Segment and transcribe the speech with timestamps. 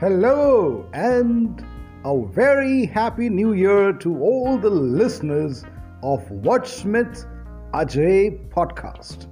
[0.00, 1.60] Hello, and
[2.04, 5.64] a very happy new year to all the listeners
[6.04, 7.26] of Wordsmith
[7.74, 9.26] Ajay podcast.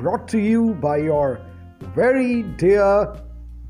[0.00, 1.40] Brought to you by your
[1.94, 3.14] very dear,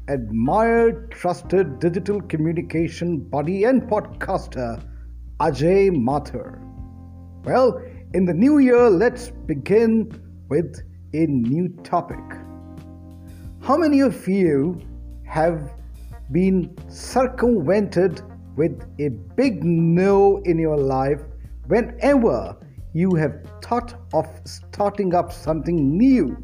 [0.09, 4.83] admired, trusted digital communication buddy and podcaster,
[5.39, 6.59] Ajay Mathur.
[7.45, 7.79] Well,
[8.15, 10.11] in the new year, let's begin
[10.49, 10.81] with
[11.13, 12.25] a new topic.
[13.61, 14.81] How many of you
[15.27, 15.71] have
[16.33, 18.23] been circumvented
[18.57, 21.21] with a big no in your life
[21.69, 22.57] whenever
[22.95, 26.37] you have thought of starting up something new,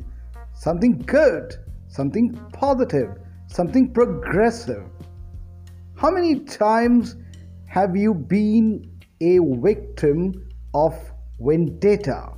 [0.54, 1.54] something good,
[1.88, 3.10] something positive,
[3.48, 4.84] something progressive?
[5.96, 7.16] How many times
[7.66, 10.94] have you been a victim of
[11.40, 12.32] vendetta,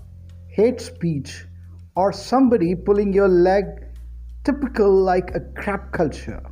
[0.48, 1.46] hate speech,
[1.94, 3.64] or somebody pulling your leg,
[4.44, 6.42] typical like a crap culture?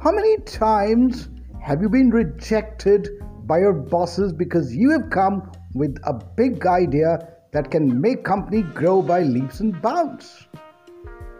[0.00, 1.28] How many times
[1.60, 3.08] have you been rejected
[3.48, 8.62] by your bosses because you have come with a big idea that can make company
[8.62, 10.46] grow by leaps and bounds?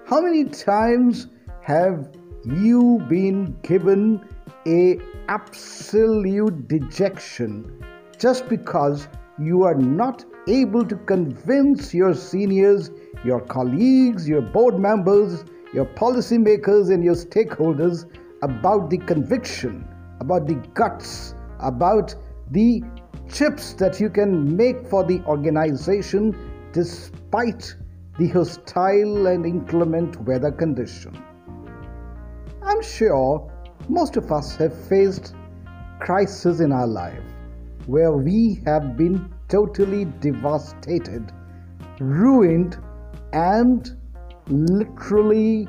[0.07, 1.29] How many times
[1.63, 2.11] have
[2.45, 4.27] you been given
[4.67, 4.99] a
[5.29, 7.81] absolute dejection
[8.19, 9.07] just because
[9.39, 12.91] you are not able to convince your seniors,
[13.25, 18.05] your colleagues, your board members, your policymakers, and your stakeholders
[18.43, 19.87] about the conviction,
[20.21, 22.15] about the guts, about
[22.51, 22.83] the
[23.31, 26.35] chips that you can make for the organization
[26.73, 27.75] despite
[28.19, 31.17] the hostile and inclement weather condition.
[32.63, 33.51] I'm sure
[33.89, 35.35] most of us have faced
[36.01, 37.23] crises in our life
[37.87, 41.33] where we have been totally devastated,
[41.99, 42.79] ruined,
[43.33, 43.91] and
[44.49, 45.69] literally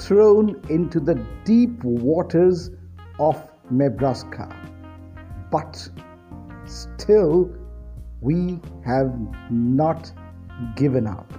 [0.00, 2.70] thrown into the deep waters
[3.18, 3.36] of
[3.70, 4.54] Nebraska.
[5.50, 5.88] But
[6.66, 7.50] still,
[8.20, 9.12] we have
[9.50, 10.12] not
[10.76, 11.32] given up.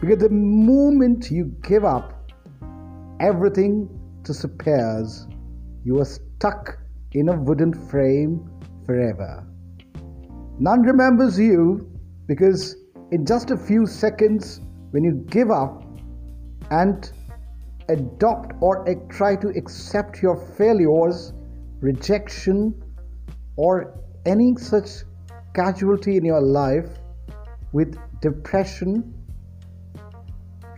[0.00, 2.30] Because the moment you give up,
[3.20, 3.88] everything
[4.22, 5.26] disappears.
[5.84, 6.78] You are stuck
[7.12, 8.48] in a wooden frame
[8.84, 9.46] forever.
[10.58, 11.90] None remembers you
[12.26, 12.76] because
[13.10, 15.84] in just a few seconds, when you give up
[16.70, 17.10] and
[17.88, 21.32] adopt or try to accept your failures,
[21.80, 22.74] rejection,
[23.56, 25.04] or any such
[25.54, 26.88] casualty in your life
[27.72, 29.14] with depression,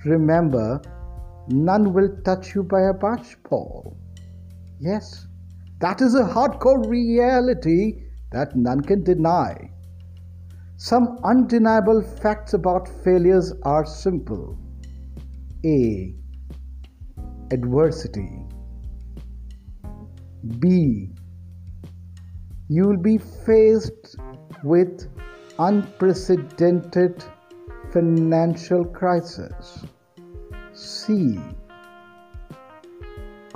[0.04, 0.80] remember
[1.48, 3.96] none will touch you by a barge pole.
[4.80, 5.26] Yes,
[5.80, 8.02] that is a hardcore reality
[8.32, 9.70] that none can deny.
[10.76, 14.58] Some undeniable facts about failures are simple.
[15.64, 16.14] A
[17.50, 18.30] adversity.
[20.58, 21.10] B.
[22.68, 24.16] You will be faced
[24.62, 25.08] with
[25.58, 27.24] unprecedented
[27.92, 29.84] financial crisis.
[30.72, 31.38] C.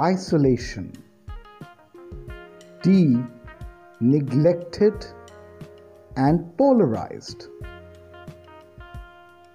[0.01, 0.93] Isolation.
[2.83, 3.19] D.
[4.01, 5.07] Neglected
[6.17, 7.49] and polarized.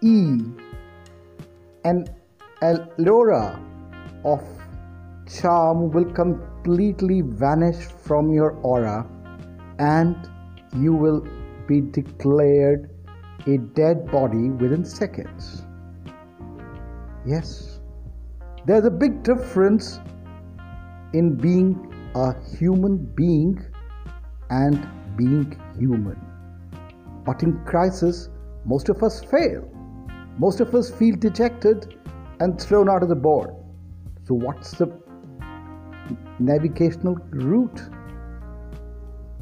[0.02, 0.40] E.
[1.84, 2.06] An
[2.62, 3.60] allura
[4.24, 4.44] of
[5.28, 9.06] charm will completely vanish from your aura
[9.80, 10.16] and
[10.76, 11.28] you will
[11.68, 12.90] be declared
[13.46, 15.64] a dead body within seconds.
[17.26, 17.80] Yes,
[18.66, 20.00] there's a big difference
[21.14, 23.64] in being a human being
[24.50, 26.20] and being human.
[27.26, 28.30] But in crisis,
[28.66, 29.70] most of us fail.
[30.38, 31.96] Most of us feel dejected
[32.40, 33.52] and thrown out of the board.
[34.28, 34.92] So, what's the
[36.38, 37.82] navigational route?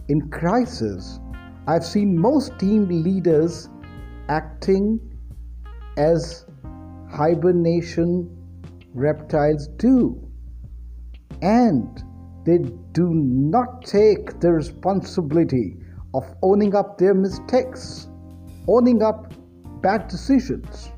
[0.09, 1.19] In crisis,
[1.65, 3.67] I've seen most team leaders
[4.29, 4.99] acting
[5.97, 6.45] as
[7.11, 8.29] hibernation
[8.93, 10.21] reptiles do.
[11.41, 12.03] And
[12.45, 12.59] they
[12.91, 15.77] do not take the responsibility
[16.13, 18.07] of owning up their mistakes,
[18.67, 19.33] owning up
[19.81, 20.91] bad decisions,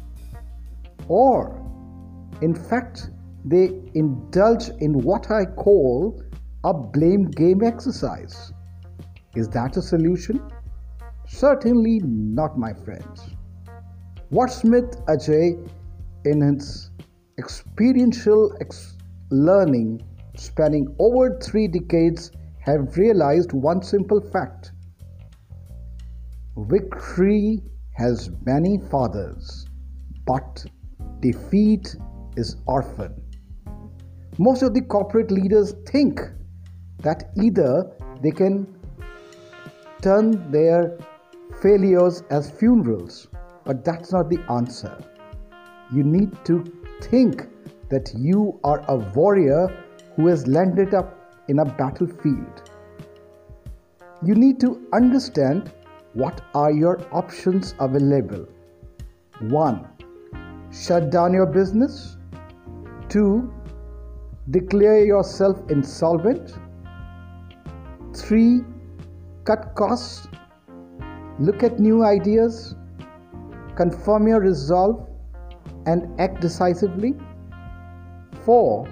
[1.08, 1.56] or,
[2.42, 3.12] in fact,
[3.50, 6.22] they indulge in what I call
[6.64, 8.52] a blame game exercise.
[9.36, 10.42] Is that a solution?
[11.28, 13.30] Certainly not, my friends.
[14.32, 15.70] Wordsmith Ajay,
[16.26, 16.92] in his
[17.38, 18.98] experiential ex-
[19.30, 20.02] learning
[20.36, 24.72] spanning over three decades, have realized one simple fact
[26.58, 27.62] victory
[27.94, 29.68] has many fathers,
[30.26, 30.66] but
[31.20, 31.96] defeat
[32.36, 33.27] is orphan.
[34.40, 36.22] Most of the corporate leaders think
[37.00, 37.92] that either
[38.22, 38.68] they can
[40.02, 40.96] turn their
[41.62, 43.28] failures as funerals,
[43.66, 44.96] but that's not the answer.
[45.92, 46.64] You need to
[47.02, 47.48] think
[47.90, 49.68] that you are a warrior
[50.16, 51.16] who has landed up
[51.48, 52.70] in a battlefield.
[54.24, 55.72] You need to understand
[56.14, 58.48] what are your options available.
[59.40, 59.88] 1.
[60.72, 62.18] Shut down your business.
[63.10, 63.52] 2.
[64.50, 66.58] Declare yourself insolvent.
[68.16, 68.62] 3.
[69.44, 70.28] Cut costs.
[71.38, 72.76] Look at new ideas.
[73.76, 75.06] Confirm your resolve
[75.86, 77.14] and act decisively.
[78.46, 78.88] 4.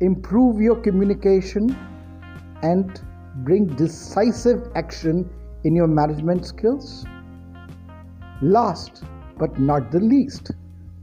[0.00, 1.76] Improve your communication
[2.62, 3.00] and
[3.44, 5.30] bring decisive action
[5.62, 7.06] in your management skills.
[8.42, 9.04] Last
[9.38, 10.50] but not the least,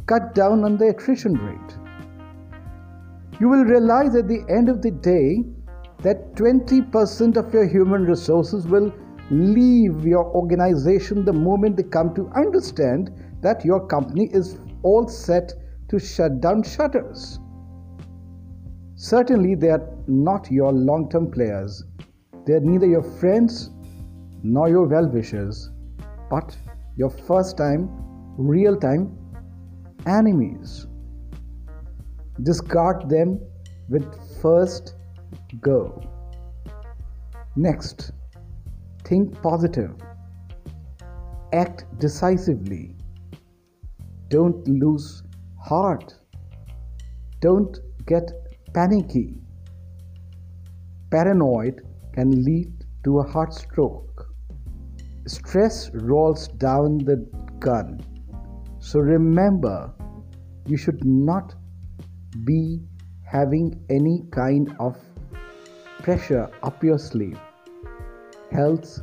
[0.06, 1.87] cut down on the attrition rate.
[3.40, 5.44] You will realize at the end of the day
[6.02, 8.92] that 20% of your human resources will
[9.30, 13.12] leave your organization the moment they come to understand
[13.42, 15.54] that your company is all set
[15.90, 17.40] to shut down shutters.
[18.96, 21.84] Certainly, they are not your long term players.
[22.46, 23.70] They are neither your friends
[24.42, 25.70] nor your well wishers,
[26.32, 26.58] but
[26.96, 27.90] your first time,
[28.38, 29.16] real time
[30.08, 30.88] enemies.
[32.44, 33.40] Discard them
[33.90, 34.06] with
[34.42, 34.96] first
[35.60, 36.02] go.
[37.56, 38.12] Next,
[39.04, 39.96] think positive,
[41.52, 42.96] act decisively,
[44.30, 45.24] don't lose
[45.60, 46.14] heart,
[47.40, 48.32] don't get
[48.74, 49.42] panicky.
[51.10, 51.82] Paranoid
[52.14, 52.72] can lead
[53.04, 54.28] to a heart stroke.
[55.26, 57.26] Stress rolls down the
[57.60, 58.02] gun.
[58.80, 59.94] So remember,
[60.66, 61.56] you should not
[62.44, 62.82] be
[63.24, 64.98] having any kind of
[66.04, 67.40] pressure up your sleeve.
[68.52, 69.02] Health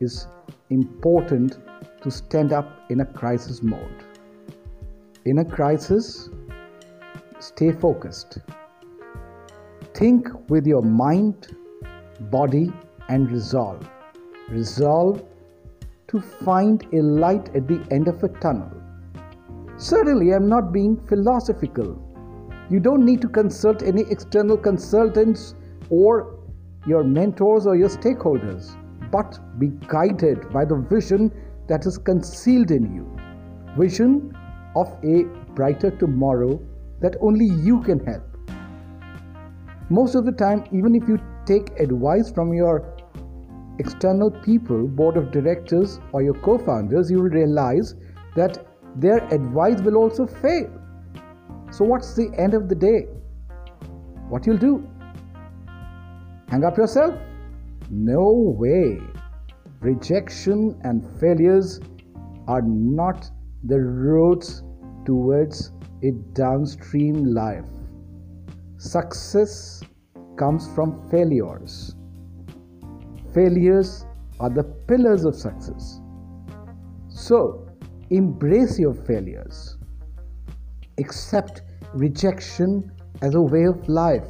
[0.00, 0.26] is
[0.70, 1.58] important
[2.02, 4.04] to stand up in a crisis mode.
[5.24, 6.30] In a crisis,
[7.40, 8.38] stay focused.
[9.94, 11.56] Think with your mind,
[12.30, 12.72] body,
[13.08, 13.88] and resolve.
[14.48, 15.24] Resolve
[16.08, 18.70] to find a light at the end of a tunnel.
[19.76, 22.05] Certainly, I'm not being philosophical.
[22.68, 25.54] You don't need to consult any external consultants
[25.88, 26.40] or
[26.86, 28.76] your mentors or your stakeholders,
[29.12, 31.30] but be guided by the vision
[31.68, 33.16] that is concealed in you.
[33.78, 34.36] Vision
[34.74, 35.24] of a
[35.54, 36.60] brighter tomorrow
[37.00, 38.24] that only you can help.
[39.88, 42.96] Most of the time, even if you take advice from your
[43.78, 47.94] external people, board of directors, or your co founders, you will realize
[48.34, 48.66] that
[48.96, 50.68] their advice will also fail.
[51.76, 53.02] So, what's the end of the day?
[54.30, 54.88] What you'll do?
[56.48, 57.14] Hang up yourself?
[57.90, 58.98] No way.
[59.80, 61.80] Rejection and failures
[62.48, 63.30] are not
[63.64, 64.62] the roads
[65.04, 67.66] towards a downstream life.
[68.78, 69.82] Success
[70.38, 71.94] comes from failures.
[73.34, 74.06] Failures
[74.40, 76.00] are the pillars of success.
[77.10, 77.68] So,
[78.08, 79.76] embrace your failures.
[80.96, 81.60] Accept
[81.94, 82.92] rejection
[83.22, 84.28] as a way of life.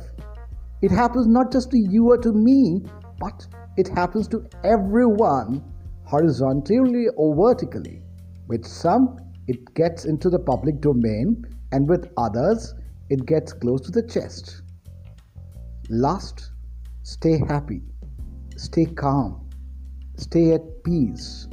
[0.83, 2.85] It happens not just to you or to me,
[3.19, 5.65] but it happens to everyone
[6.05, 8.03] horizontally or vertically.
[8.47, 12.75] With some, it gets into the public domain, and with others,
[13.11, 14.62] it gets close to the chest.
[15.88, 16.50] Last,
[17.03, 17.83] stay happy,
[18.57, 19.49] stay calm,
[20.17, 21.49] stay at peace,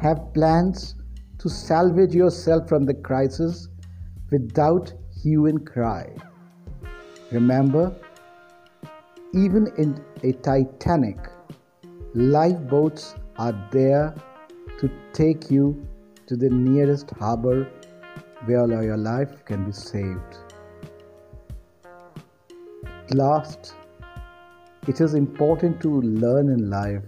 [0.00, 0.94] have plans
[1.38, 3.68] to salvage yourself from the crisis
[4.30, 4.92] without
[5.24, 6.06] hue and cry.
[7.32, 7.84] Remember,
[9.32, 11.16] even in a Titanic,
[12.14, 14.14] lifeboats are there
[14.78, 15.86] to take you
[16.26, 17.66] to the nearest harbor
[18.44, 20.36] where your life can be saved.
[23.10, 23.74] Last,
[24.86, 27.02] it is important to learn in life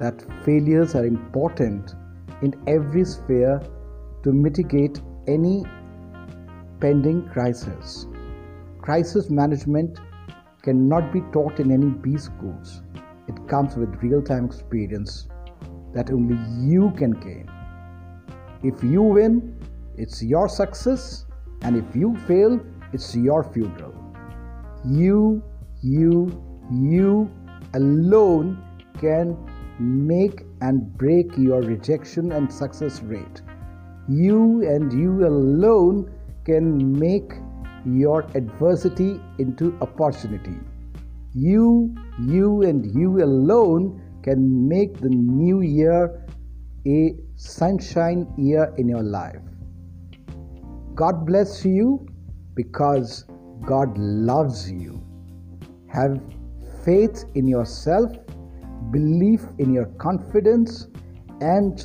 [0.00, 1.94] that failures are important
[2.42, 3.60] in every sphere
[4.22, 5.64] to mitigate any
[6.80, 8.06] pending crisis.
[8.80, 9.98] Crisis management
[10.62, 12.82] cannot be taught in any B schools.
[13.28, 15.28] It comes with real time experience
[15.94, 17.50] that only you can gain.
[18.62, 19.58] If you win,
[19.96, 21.24] it's your success,
[21.62, 22.60] and if you fail,
[22.92, 23.94] it's your funeral.
[24.84, 25.42] You,
[25.82, 26.30] you,
[26.70, 27.30] you
[27.74, 28.62] alone
[29.00, 29.36] can
[29.78, 33.42] make and break your rejection and success rate.
[34.08, 36.12] You and you alone
[36.46, 37.32] can make
[37.84, 40.56] your adversity into opportunity.
[41.34, 46.24] You, you, and you alone can make the new year
[46.86, 49.42] a sunshine year in your life.
[50.94, 52.06] God bless you
[52.54, 53.24] because
[53.66, 55.02] God loves you.
[55.88, 56.20] Have
[56.84, 58.12] faith in yourself,
[58.92, 60.86] belief in your confidence,
[61.40, 61.84] and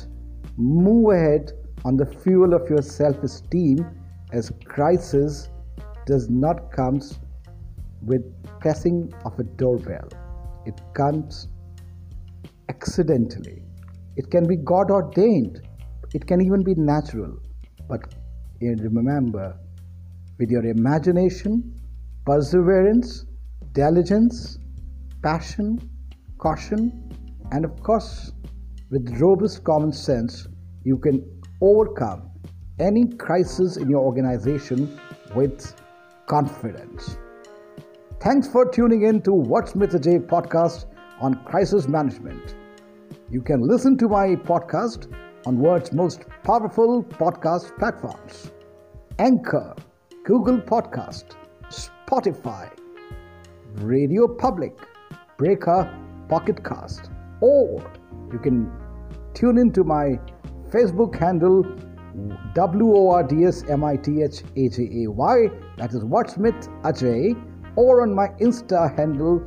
[0.56, 1.52] move ahead
[1.84, 3.84] on the fuel of your self esteem
[4.32, 5.50] as crisis
[6.06, 7.00] does not come
[8.02, 8.22] with
[8.60, 10.08] pressing of a doorbell.
[10.66, 11.48] It comes
[12.68, 13.62] accidentally.
[14.16, 15.60] It can be God ordained.
[16.14, 17.38] It can even be natural.
[17.88, 18.14] But
[18.62, 19.56] eh, remember,
[20.38, 21.78] with your imagination,
[22.24, 23.26] perseverance,
[23.72, 24.58] diligence,
[25.22, 25.78] passion,
[26.38, 27.10] caution,
[27.52, 28.32] and of course,
[28.90, 30.48] with robust common sense,
[30.84, 31.22] you can
[31.60, 32.31] overcome
[32.78, 34.98] any crisis in your organization
[35.34, 35.74] with
[36.26, 37.18] confidence.
[38.20, 40.86] Thanks for tuning in to Wordsmith Ajay podcast
[41.20, 42.54] on crisis management.
[43.30, 45.12] You can listen to my podcast
[45.46, 48.52] on world's most powerful podcast platforms
[49.18, 49.74] Anchor,
[50.24, 51.36] Google Podcast,
[51.68, 52.70] Spotify,
[53.74, 54.76] Radio Public,
[55.36, 55.92] Breaker,
[56.28, 57.10] Pocket Cast,
[57.40, 57.90] or
[58.32, 58.72] you can
[59.34, 60.18] tune into my
[60.70, 61.64] Facebook handle
[62.54, 66.04] W O R D S M I T H A J A Y, that is
[66.04, 67.36] Wordsmith Ajay,
[67.76, 69.42] or on my Insta handle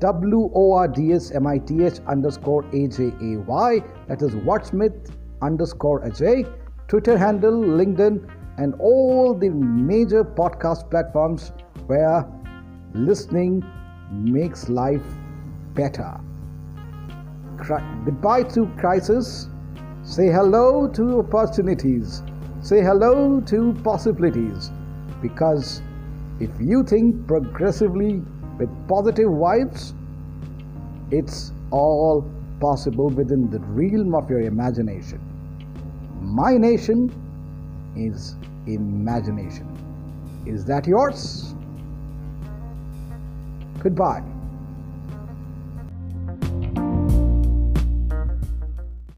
[0.00, 4.22] W O R D S M I T H underscore A J A Y, that
[4.22, 5.12] is Wordsmith
[5.42, 6.50] underscore Ajay,
[6.88, 11.52] Twitter handle, LinkedIn, and all the major podcast platforms
[11.86, 12.26] where
[12.94, 13.64] listening
[14.10, 15.04] makes life
[15.74, 16.18] better.
[18.04, 19.49] Goodbye to crisis.
[20.10, 22.20] Say hello to opportunities.
[22.62, 24.72] Say hello to possibilities.
[25.22, 25.82] Because
[26.40, 28.20] if you think progressively
[28.58, 29.92] with positive vibes,
[31.12, 35.20] it's all possible within the realm of your imagination.
[36.20, 37.08] My nation
[37.94, 38.34] is
[38.66, 39.68] imagination.
[40.44, 41.54] Is that yours?
[43.78, 44.24] Goodbye.